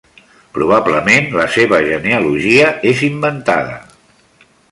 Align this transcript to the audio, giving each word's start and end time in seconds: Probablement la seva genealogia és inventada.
Probablement 0.57 1.27
la 1.41 1.45
seva 1.57 1.81
genealogia 1.89 2.71
és 2.95 3.05
inventada. 3.11 3.77